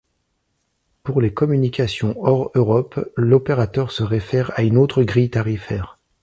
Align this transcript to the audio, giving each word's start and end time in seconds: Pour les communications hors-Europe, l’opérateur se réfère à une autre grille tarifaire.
Pour 1.03 1.21
les 1.21 1.31
communications 1.31 2.15
hors-Europe, 2.17 3.07
l’opérateur 3.17 3.91
se 3.91 4.01
réfère 4.01 4.49
à 4.57 4.63
une 4.63 4.77
autre 4.79 5.03
grille 5.03 5.29
tarifaire. 5.29 5.99